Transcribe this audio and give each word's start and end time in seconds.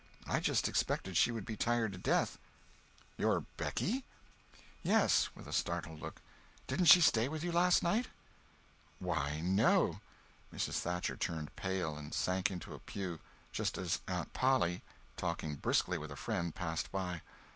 I 0.25 0.39
just 0.39 0.67
expected 0.67 1.15
she 1.15 1.29
would 1.31 1.45
be 1.45 1.55
tired 1.55 1.91
to 1.91 1.99
death." 1.99 2.39
"Your 3.19 3.41
Becky?" 3.57 4.03
"Yes," 4.81 5.29
with 5.35 5.45
a 5.47 5.53
startled 5.53 6.01
look—"didn't 6.01 6.87
she 6.87 6.99
stay 6.99 7.29
with 7.29 7.43
you 7.43 7.51
last 7.51 7.83
night?" 7.83 8.07
"Why, 8.97 9.41
no." 9.41 10.01
Mrs. 10.51 10.79
Thatcher 10.79 11.15
turned 11.17 11.55
pale, 11.55 11.97
and 11.99 12.15
sank 12.15 12.49
into 12.49 12.73
a 12.73 12.79
pew, 12.79 13.19
just 13.51 13.77
as 13.77 13.99
Aunt 14.07 14.33
Polly, 14.33 14.81
talking 15.17 15.53
briskly 15.53 15.99
with 15.99 16.09
a 16.09 16.15
friend, 16.15 16.55
passed 16.55 16.91
by. 16.91 17.21